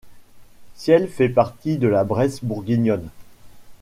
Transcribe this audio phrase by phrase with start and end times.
[0.73, 3.07] Ciel fait partie de la Bresse bourguignonne.